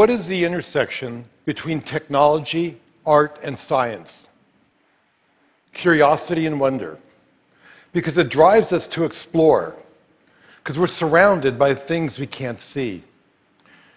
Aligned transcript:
what 0.00 0.08
is 0.08 0.28
the 0.28 0.46
intersection 0.46 1.26
between 1.44 1.78
technology, 1.82 2.80
art, 3.04 3.38
and 3.42 3.58
science? 3.58 4.30
Curiosity 5.74 6.46
and 6.46 6.58
wonder. 6.58 6.96
Because 7.92 8.16
it 8.16 8.30
drives 8.30 8.72
us 8.72 8.88
to 8.88 9.04
explore, 9.04 9.76
because 10.56 10.78
we're 10.78 10.86
surrounded 10.86 11.58
by 11.58 11.74
things 11.74 12.18
we 12.18 12.26
can't 12.26 12.62
see. 12.62 13.04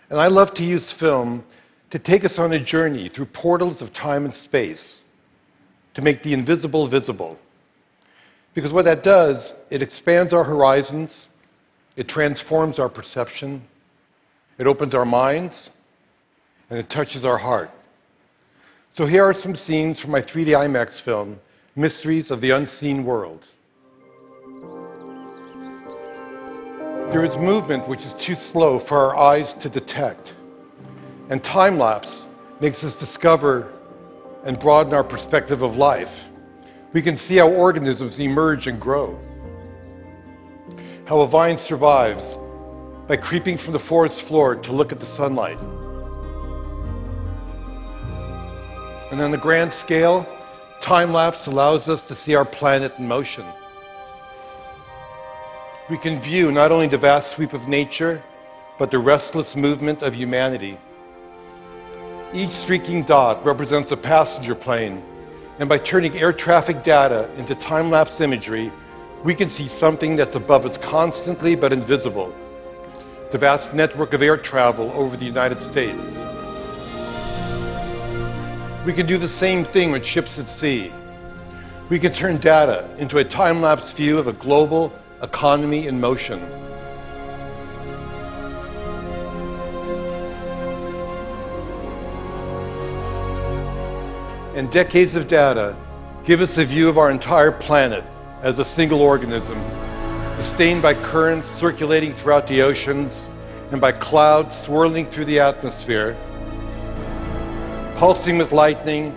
And 0.10 0.20
I 0.20 0.28
love 0.28 0.54
to 0.56 0.64
use 0.66 0.92
film 0.92 1.46
to 1.92 1.98
take 1.98 2.26
us 2.26 2.38
on 2.38 2.52
a 2.52 2.60
journey 2.60 3.08
through 3.08 3.28
portals 3.28 3.82
of 3.82 3.94
time 3.94 4.26
and 4.26 4.34
space, 4.34 5.06
to 5.94 6.02
make 6.02 6.22
the 6.22 6.34
invisible 6.34 6.86
visible. 6.86 7.40
Because 8.54 8.74
what 8.74 8.84
that 8.84 9.04
does, 9.04 9.56
it 9.70 9.82
expands 9.82 10.34
our 10.34 10.44
horizons, 10.44 11.30
it 11.96 12.10
transforms 12.10 12.78
our 12.78 12.90
perception, 12.90 13.62
it 14.58 14.68
opens 14.68 14.94
our 14.94 15.06
minds, 15.06 15.70
and 16.70 16.80
it 16.80 16.90
touches 16.90 17.26
our 17.26 17.38
heart. 17.38 17.72
So 18.92 19.06
here 19.06 19.24
are 19.24 19.34
some 19.34 19.56
scenes 19.56 20.00
from 20.00 20.12
my 20.12 20.22
3D 20.22 20.48
IMAX 20.48 21.02
film, 21.02 21.40
Mysteries 21.76 22.30
of 22.30 22.42
the 22.42 22.52
Unseen 22.52 23.04
World. 23.04 23.44
There 27.12 27.24
is 27.24 27.38
movement 27.38 27.88
which 27.88 28.06
is 28.06 28.14
too 28.16 28.36
slow 28.36 28.80
for 28.80 28.98
our 28.98 29.16
eyes 29.16 29.54
to 29.56 29.70
detect. 29.70 30.34
And 31.30 31.44
time 31.44 31.78
lapse 31.78 32.26
makes 32.60 32.84
us 32.84 32.98
discover 32.98 33.72
and 34.46 34.60
broaden 34.60 34.94
our 34.94 35.04
perspective 35.04 35.62
of 35.62 35.78
life. 35.78 36.26
We 36.92 37.02
can 37.02 37.18
see 37.18 37.38
how 37.38 37.50
organisms 37.50 38.20
emerge 38.20 38.68
and 38.68 38.80
grow, 38.80 39.20
how 41.06 41.22
a 41.22 41.28
vine 41.28 41.58
survives 41.58 42.38
by 43.08 43.16
creeping 43.16 43.58
from 43.58 43.74
the 43.74 43.80
forest 43.80 44.22
floor 44.22 44.56
to 44.56 44.72
look 44.72 44.92
at 44.92 45.00
the 45.00 45.06
sunlight. 45.06 45.60
And 49.14 49.22
on 49.22 49.32
the 49.32 49.38
grand 49.38 49.72
scale, 49.72 50.28
time 50.82 51.14
lapse 51.14 51.48
allows 51.48 51.88
us 51.88 52.02
to 52.10 52.16
see 52.16 52.36
our 52.36 52.44
planet 52.44 52.92
in 52.98 53.08
motion 53.08 53.46
we 55.90 55.98
can 55.98 56.20
view 56.22 56.52
not 56.52 56.72
only 56.72 56.88
the 56.88 56.98
vast 56.98 57.32
sweep 57.32 57.54
of 57.54 57.68
nature, 57.68 58.22
but 58.80 58.90
the 58.90 58.98
restless 58.98 59.56
movement 59.56 60.02
of 60.02 60.16
humanity. 60.16 60.78
Each 62.34 62.52
streaking 62.52 63.04
dot 63.04 63.46
represents 63.46 63.92
a 63.92 63.98
passenger 63.98 64.56
plane, 64.56 65.04
and 65.60 65.68
by 65.68 65.78
turning 65.78 66.18
air 66.18 66.34
traffic 66.34 66.84
data 66.84 67.30
into 67.38 67.54
time 67.54 67.92
lapse 67.92 68.22
imagery, 68.22 68.72
we 69.24 69.36
can 69.36 69.50
see 69.50 69.68
something 69.68 70.16
that's 70.16 70.36
above 70.36 70.66
us 70.66 70.78
constantly 70.78 71.56
but 71.56 71.72
invisible 71.72 72.34
the 73.32 73.38
vast 73.40 73.74
network 73.74 74.14
of 74.14 74.22
air 74.22 74.38
travel 74.38 74.92
over 74.94 75.18
the 75.18 75.26
United 75.26 75.60
States. 75.60 76.06
We 78.86 78.92
can 78.92 79.06
do 79.06 79.18
the 79.18 79.30
same 79.30 79.64
thing 79.64 79.94
with 79.94 80.06
ships 80.06 80.38
at 80.40 80.50
sea. 80.50 80.92
We 81.88 82.00
can 82.00 82.12
turn 82.12 82.38
data 82.38 82.90
into 82.98 83.20
a 83.20 83.24
time 83.24 83.62
lapse 83.62 83.94
view 83.94 84.18
of 84.18 84.28
a 84.28 84.34
global 84.34 84.92
economy 85.22 85.88
in 85.88 86.02
motion. 86.02 86.42
And 94.54 94.70
decades 94.70 95.16
of 95.16 95.28
data 95.28 95.78
give 96.26 96.42
us 96.42 96.58
a 96.58 96.66
view 96.66 96.90
of 96.90 96.98
our 96.98 97.10
entire 97.10 97.54
planet 97.54 98.04
as 98.42 98.60
a 98.60 98.66
single 98.66 99.02
organism, 99.02 99.64
sustained 100.36 100.82
by 100.82 100.94
currents 100.94 101.50
circulating 101.50 102.12
throughout 102.12 102.48
the 102.48 102.62
oceans 102.62 103.30
and 103.72 103.80
by 103.80 103.94
clouds 103.94 104.54
swirling 104.54 105.06
through 105.06 105.26
the 105.26 105.40
atmosphere, 105.40 106.18
pulsing 107.98 108.38
with 108.38 108.52
lightning, 108.52 109.16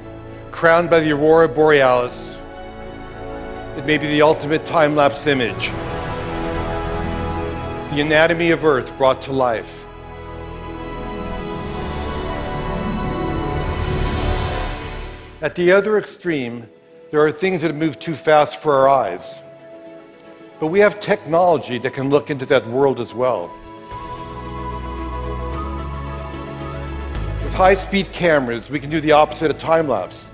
crowned 0.50 0.90
by 0.90 1.00
the 1.00 1.12
aurora 1.12 1.48
borealis. 1.48 2.42
It 3.76 3.84
may 3.84 3.98
be 3.98 4.06
the 4.06 4.22
ultimate 4.22 4.64
time 4.64 4.96
lapse 4.96 5.26
image 5.26 5.70
the 7.96 8.02
anatomy 8.02 8.50
of 8.50 8.62
Earth 8.62 8.94
brought 8.98 9.22
to 9.22 9.32
life. 9.32 9.86
At 15.40 15.54
the 15.54 15.72
other 15.72 15.96
extreme, 15.96 16.68
there 17.10 17.24
are 17.24 17.32
things 17.32 17.62
that 17.62 17.74
move 17.74 17.98
too 17.98 18.12
fast 18.12 18.60
for 18.60 18.74
our 18.74 18.88
eyes. 18.90 19.40
But 20.60 20.66
we 20.66 20.78
have 20.80 21.00
technology 21.00 21.78
that 21.78 21.94
can 21.94 22.10
look 22.10 22.28
into 22.28 22.44
that 22.46 22.66
world 22.66 23.00
as 23.00 23.14
well. 23.14 23.50
High 27.56 27.74
speed 27.74 28.12
cameras, 28.12 28.68
we 28.68 28.78
can 28.78 28.90
do 28.90 29.00
the 29.00 29.12
opposite 29.12 29.50
of 29.50 29.56
time 29.56 29.88
lapse. 29.88 30.28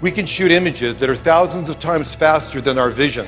We 0.00 0.10
can 0.10 0.24
shoot 0.24 0.50
images 0.50 0.98
that 1.00 1.10
are 1.10 1.14
thousands 1.14 1.68
of 1.68 1.78
times 1.78 2.14
faster 2.14 2.62
than 2.62 2.78
our 2.78 2.88
vision. 2.88 3.26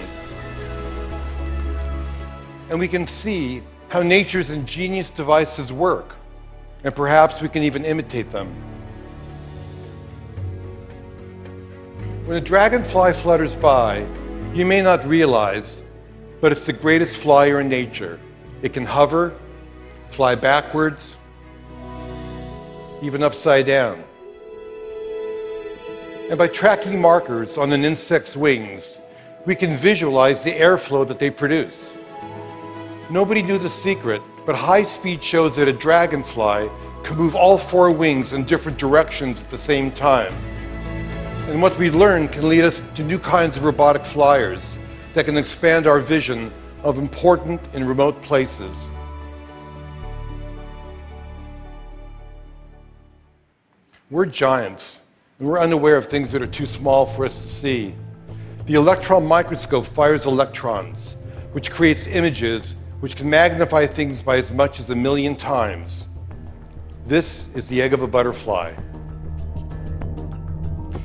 And 2.71 2.81
we 2.81 2.89
can 2.89 3.07
see 3.07 3.63
how 3.91 4.01
nature's 4.01 4.49
ingenious 4.49 5.11
devices 5.11 5.71
work, 5.71 6.15
and 6.85 6.97
perhaps 6.97 7.43
we 7.43 7.51
can 7.51 7.63
even 7.63 7.85
imitate 7.85 8.33
them. 8.33 8.49
When 12.25 12.39
a 12.39 12.41
dragonfly 12.41 13.13
flutters 13.13 13.55
by, 13.55 14.07
you 14.55 14.65
may 14.65 14.81
not 14.81 15.05
realize, 15.05 15.83
but 16.41 16.51
it's 16.51 16.65
the 16.65 16.73
greatest 16.73 17.19
flyer 17.19 17.61
in 17.61 17.69
nature. 17.69 18.19
It 18.63 18.73
can 18.73 18.87
hover, 18.87 19.37
fly 20.09 20.35
backwards, 20.35 21.19
even 23.03 23.23
upside 23.23 23.67
down. 23.67 24.03
And 26.31 26.39
by 26.39 26.49
tracking 26.49 27.01
markers 27.01 27.59
on 27.59 27.73
an 27.73 27.85
insect's 27.85 28.37
wings, 28.37 28.99
we 29.47 29.55
can 29.55 29.77
visualize 29.77 30.43
the 30.43 30.53
airflow 30.53 31.07
that 31.07 31.19
they 31.19 31.31
produce. 31.31 31.93
Nobody 33.11 33.43
knew 33.43 33.59
the 33.59 33.69
secret, 33.69 34.23
but 34.47 34.57
high 34.57 34.85
speed 34.85 35.23
shows 35.23 35.57
that 35.57 35.69
a 35.69 35.73
dragonfly 35.73 36.71
can 37.03 37.17
move 37.17 37.35
all 37.35 37.59
four 37.59 37.91
wings 37.91 38.33
in 38.33 38.45
different 38.45 38.79
directions 38.79 39.43
at 39.43 39.51
the 39.51 39.59
same 39.59 39.91
time. 39.91 40.33
And 41.49 41.61
what 41.61 41.79
we 41.79 41.91
learn 41.91 42.29
can 42.29 42.49
lead 42.49 42.65
us 42.65 42.81
to 42.95 43.05
new 43.05 43.19
kinds 43.19 43.59
of 43.59 43.65
robotic 43.65 44.07
flyers 44.07 44.79
that 45.13 45.27
can 45.27 45.37
expand 45.37 45.87
our 45.87 46.01
vision 46.01 46.51
of 46.83 46.97
important 46.97 47.61
and 47.75 47.87
remote 47.87 48.21
places. 48.23 48.89
We're 54.11 54.27
giants, 54.27 54.99
and 55.39 55.49
we're 55.49 55.59
unaware 55.59 55.97
of 55.97 56.09
things 56.09 56.31
that 56.33 56.43
are 56.43 56.47
too 56.47 56.67
small 56.67 57.07
for 57.07 57.25
us 57.25 57.41
to 57.41 57.49
see. 57.49 57.95
The 58.67 58.75
electron 58.75 59.27
microscope 59.27 59.87
fires 59.87 60.27
electrons, 60.27 61.17
which 61.53 61.71
creates 61.71 62.07
images 62.07 62.75
which 63.01 63.17
can 63.17 63.31
magnify 63.31 63.87
things 63.87 64.21
by 64.21 64.37
as 64.37 64.53
much 64.53 64.79
as 64.79 64.91
a 64.91 64.95
million 64.95 65.37
times. 65.37 66.07
This 67.07 67.49
is 67.55 67.67
the 67.69 67.81
egg 67.81 67.95
of 67.95 68.03
a 68.03 68.07
butterfly. 68.07 68.75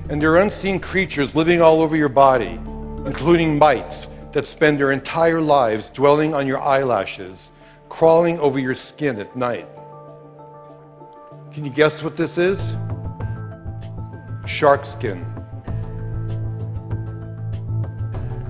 And 0.10 0.22
there 0.22 0.34
are 0.34 0.42
unseen 0.42 0.80
creatures 0.80 1.36
living 1.36 1.62
all 1.62 1.82
over 1.82 1.96
your 1.96 2.10
body, 2.10 2.60
including 3.06 3.58
mites 3.58 4.08
that 4.34 4.46
spend 4.46 4.78
their 4.78 4.92
entire 4.92 5.40
lives 5.40 5.90
dwelling 5.90 6.34
on 6.34 6.48
your 6.48 6.62
eyelashes, 6.62 7.52
crawling 7.88 8.40
over 8.40 8.60
your 8.60 8.76
skin 8.76 9.20
at 9.20 9.36
night. 9.36 9.68
Can 11.54 11.64
you 11.64 11.72
guess 11.72 12.04
what 12.04 12.18
this 12.18 12.38
is? 12.38 12.60
Shark 14.50 14.86
skin. 14.86 15.26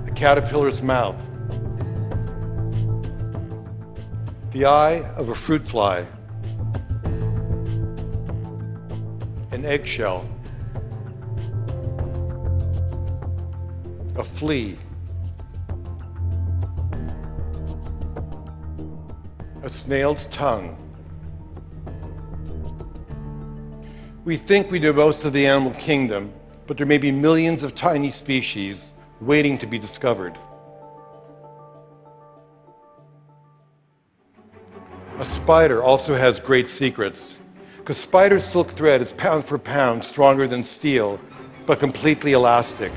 A 0.07 0.11
caterpillar's 0.15 0.81
mouth. 0.81 1.29
the 4.51 4.65
eye 4.65 5.03
of 5.15 5.29
a 5.29 5.35
fruit 5.35 5.67
fly, 5.67 6.05
an 9.51 9.63
eggshell, 9.63 10.27
a 14.15 14.23
flea, 14.23 14.77
a 19.61 19.69
snail's 19.69 20.25
tongue. 20.27 20.75
We 24.29 24.37
think 24.37 24.69
we 24.69 24.77
know 24.77 24.93
most 24.93 25.25
of 25.25 25.33
the 25.33 25.47
animal 25.47 25.71
kingdom, 25.71 26.31
but 26.67 26.77
there 26.77 26.85
may 26.85 26.99
be 26.99 27.11
millions 27.11 27.63
of 27.63 27.73
tiny 27.73 28.11
species 28.11 28.93
waiting 29.21 29.57
to 29.57 29.65
be 29.65 29.79
discovered. 29.79 30.37
A 35.17 35.25
spider 35.25 35.81
also 35.81 36.13
has 36.13 36.39
great 36.39 36.67
secrets, 36.67 37.39
because 37.77 37.97
spider 37.97 38.39
silk 38.39 38.69
thread 38.69 39.01
is 39.01 39.13
pound 39.13 39.45
for 39.45 39.57
pound 39.57 40.05
stronger 40.05 40.45
than 40.45 40.63
steel, 40.63 41.19
but 41.65 41.79
completely 41.79 42.33
elastic. 42.33 42.91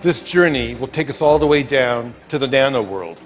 This 0.00 0.22
journey 0.22 0.74
will 0.74 0.88
take 0.88 1.08
us 1.08 1.22
all 1.22 1.38
the 1.38 1.46
way 1.46 1.62
down 1.62 2.14
to 2.30 2.38
the 2.40 2.48
nano 2.48 2.82
world. 2.82 3.18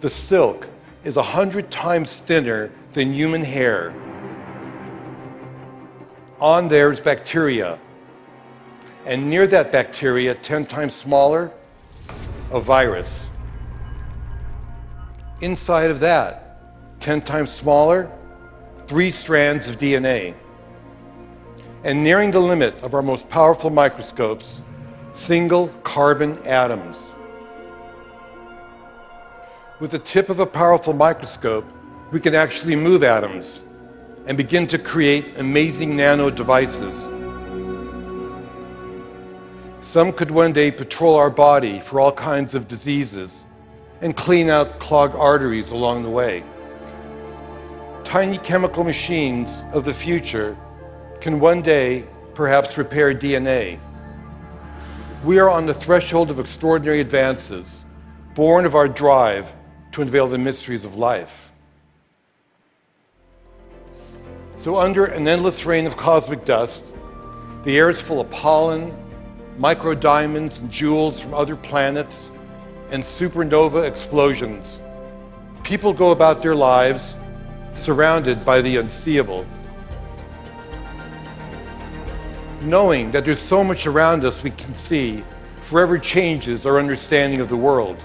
The 0.00 0.10
silk 0.10 0.68
is 1.02 1.16
a 1.16 1.22
hundred 1.22 1.70
times 1.70 2.16
thinner 2.16 2.70
than 2.92 3.14
human 3.14 3.42
hair, 3.42 3.94
On 6.40 6.68
there 6.68 6.90
is 6.90 7.00
bacteria. 7.00 7.78
And 9.04 9.28
near 9.28 9.46
that 9.48 9.70
bacteria, 9.70 10.34
10 10.34 10.64
times 10.66 10.94
smaller, 10.94 11.52
a 12.50 12.60
virus. 12.60 13.28
Inside 15.42 15.90
of 15.90 16.00
that, 16.00 17.00
10 17.00 17.22
times 17.22 17.50
smaller, 17.50 18.10
three 18.86 19.10
strands 19.10 19.68
of 19.68 19.76
DNA. 19.76 20.34
And 21.84 22.02
nearing 22.02 22.30
the 22.30 22.40
limit 22.40 22.74
of 22.82 22.94
our 22.94 23.02
most 23.02 23.28
powerful 23.28 23.70
microscopes, 23.70 24.62
single 25.12 25.68
carbon 25.82 26.38
atoms. 26.44 27.14
With 29.78 29.90
the 29.90 29.98
tip 29.98 30.30
of 30.30 30.40
a 30.40 30.46
powerful 30.46 30.92
microscope, 30.92 31.66
we 32.12 32.20
can 32.20 32.34
actually 32.34 32.76
move 32.76 33.02
atoms 33.02 33.62
and 34.26 34.36
begin 34.36 34.66
to 34.68 34.78
create 34.78 35.38
amazing 35.38 35.96
nano 35.96 36.30
devices. 36.30 37.06
Some 39.82 40.12
could 40.12 40.30
one 40.30 40.52
day 40.52 40.70
patrol 40.70 41.16
our 41.16 41.30
body 41.30 41.80
for 41.80 41.98
all 41.98 42.12
kinds 42.12 42.54
of 42.54 42.68
diseases 42.68 43.44
and 44.00 44.16
clean 44.16 44.48
out 44.48 44.78
clogged 44.78 45.16
arteries 45.16 45.70
along 45.70 46.04
the 46.04 46.10
way. 46.10 46.44
Tiny 48.04 48.38
chemical 48.38 48.84
machines 48.84 49.62
of 49.72 49.84
the 49.84 49.92
future 49.92 50.56
can 51.20 51.40
one 51.40 51.60
day 51.62 52.04
perhaps 52.34 52.78
repair 52.78 53.14
DNA. 53.14 53.78
We 55.24 55.38
are 55.38 55.50
on 55.50 55.66
the 55.66 55.74
threshold 55.74 56.30
of 56.30 56.40
extraordinary 56.40 57.00
advances, 57.00 57.84
born 58.34 58.64
of 58.64 58.74
our 58.74 58.88
drive 58.88 59.52
to 59.92 60.02
unveil 60.02 60.28
the 60.28 60.38
mysteries 60.38 60.84
of 60.84 60.96
life. 60.96 61.49
So, 64.60 64.76
under 64.76 65.06
an 65.06 65.26
endless 65.26 65.64
rain 65.64 65.86
of 65.86 65.96
cosmic 65.96 66.44
dust, 66.44 66.84
the 67.64 67.78
air 67.78 67.88
is 67.88 67.98
full 67.98 68.20
of 68.20 68.28
pollen, 68.28 68.94
micro 69.56 69.94
diamonds, 69.94 70.58
and 70.58 70.70
jewels 70.70 71.18
from 71.18 71.32
other 71.32 71.56
planets, 71.56 72.30
and 72.90 73.02
supernova 73.02 73.88
explosions. 73.88 74.78
People 75.62 75.94
go 75.94 76.10
about 76.10 76.42
their 76.42 76.54
lives 76.54 77.16
surrounded 77.72 78.44
by 78.44 78.60
the 78.60 78.76
unseeable. 78.76 79.46
Knowing 82.60 83.10
that 83.12 83.24
there's 83.24 83.40
so 83.40 83.64
much 83.64 83.86
around 83.86 84.26
us 84.26 84.42
we 84.42 84.50
can 84.50 84.74
see 84.74 85.24
forever 85.62 85.98
changes 85.98 86.66
our 86.66 86.78
understanding 86.78 87.40
of 87.40 87.48
the 87.48 87.56
world. 87.56 87.96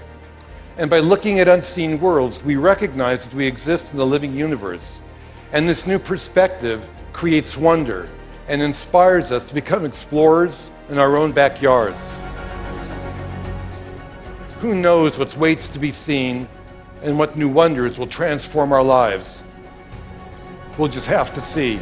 And 0.78 0.88
by 0.88 1.00
looking 1.00 1.38
at 1.38 1.48
unseen 1.48 2.00
worlds, 2.00 2.42
we 2.42 2.56
recognize 2.56 3.24
that 3.24 3.34
we 3.34 3.46
exist 3.46 3.92
in 3.92 3.98
the 3.98 4.06
living 4.06 4.34
universe. 4.34 5.02
And 5.52 5.68
this 5.68 5.86
new 5.86 5.98
perspective 5.98 6.86
creates 7.12 7.56
wonder 7.56 8.08
and 8.48 8.62
inspires 8.62 9.32
us 9.32 9.44
to 9.44 9.54
become 9.54 9.84
explorers 9.84 10.70
in 10.88 10.98
our 10.98 11.16
own 11.16 11.32
backyards. 11.32 12.20
Who 14.60 14.74
knows 14.74 15.18
what 15.18 15.36
waits 15.36 15.68
to 15.68 15.78
be 15.78 15.90
seen 15.90 16.48
and 17.02 17.18
what 17.18 17.36
new 17.36 17.48
wonders 17.48 17.98
will 17.98 18.06
transform 18.06 18.72
our 18.72 18.82
lives? 18.82 19.42
We'll 20.78 20.88
just 20.88 21.06
have 21.06 21.32
to 21.34 21.40
see. 21.40 21.80